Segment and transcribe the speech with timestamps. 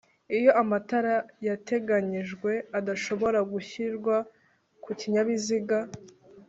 [0.37, 1.15] Iyo amatara
[1.47, 4.15] yateganyijwe adashobora gushyirwa
[4.83, 5.77] ku kinyabiziga